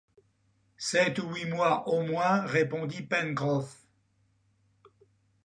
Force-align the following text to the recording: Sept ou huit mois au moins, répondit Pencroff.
Sept 0.79 1.19
ou 1.19 1.31
huit 1.31 1.45
mois 1.45 1.87
au 1.87 2.01
moins, 2.01 2.41
répondit 2.41 3.03
Pencroff. 3.03 3.85